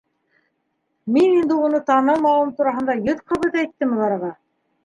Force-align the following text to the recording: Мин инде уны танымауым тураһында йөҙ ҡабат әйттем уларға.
Мин 1.17 1.35
инде 1.41 1.59
уны 1.67 1.83
танымауым 1.91 2.55
тураһында 2.63 2.99
йөҙ 3.05 3.23
ҡабат 3.33 3.63
әйттем 3.63 3.97
уларға. 4.01 4.33